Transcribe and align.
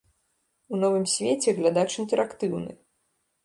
У 0.73 0.79
новым 0.83 1.05
свеце 1.13 1.55
глядач 1.59 1.87
інтэрактыўны. 2.07 2.71